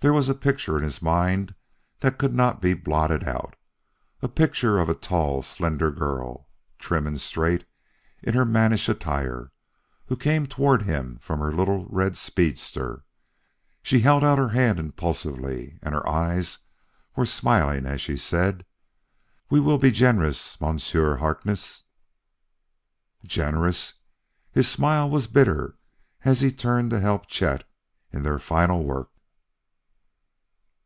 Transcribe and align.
There 0.00 0.14
was 0.14 0.28
a 0.28 0.34
picture 0.36 0.78
in 0.78 0.84
his 0.84 1.02
mind 1.02 1.56
that 1.98 2.18
could 2.18 2.32
not 2.32 2.62
be 2.62 2.72
blotted 2.72 3.24
out 3.24 3.56
a 4.22 4.28
picture 4.28 4.78
of 4.78 4.88
a 4.88 4.94
tall, 4.94 5.42
slender 5.42 5.90
girl, 5.90 6.46
trim 6.78 7.04
and 7.04 7.20
straight 7.20 7.64
in 8.22 8.32
her 8.34 8.44
mannish 8.44 8.88
attire, 8.88 9.50
who 10.06 10.14
came 10.14 10.46
toward 10.46 10.82
him 10.82 11.18
from 11.20 11.40
her 11.40 11.52
little 11.52 11.84
red 11.88 12.16
speedster. 12.16 13.02
She 13.82 13.98
held 13.98 14.22
out 14.22 14.38
her 14.38 14.50
hand 14.50 14.78
impulsively, 14.78 15.80
and 15.82 15.96
her 15.96 16.08
eyes 16.08 16.58
were 17.16 17.26
smiling 17.26 17.84
as 17.84 18.00
she 18.00 18.16
said; 18.16 18.64
"We 19.50 19.58
will 19.58 19.78
be 19.78 19.90
generous, 19.90 20.60
Monsieur 20.60 21.16
Harkness" 21.16 21.82
"Generous!" 23.24 23.94
His 24.52 24.68
smile 24.68 25.10
was 25.10 25.26
bitter 25.26 25.76
as 26.24 26.40
he 26.40 26.52
turned 26.52 26.90
to 26.90 27.00
help 27.00 27.26
Chet 27.26 27.64
in 28.12 28.22
their 28.22 28.38
final 28.38 28.84
work. 28.84 29.10